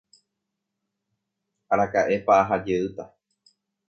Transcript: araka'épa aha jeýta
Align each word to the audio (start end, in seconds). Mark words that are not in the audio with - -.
araka'épa 1.71 2.33
aha 2.41 2.57
jeýta 2.65 3.03